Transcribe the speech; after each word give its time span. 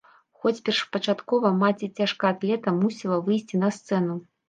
Хоць 0.43 0.61
першапачаткова 0.69 1.53
маці 1.61 1.91
цяжкаатлета 2.01 2.77
мусіла 2.83 3.25
выйсці 3.29 3.65
на 3.67 3.75
сцэну. 3.81 4.23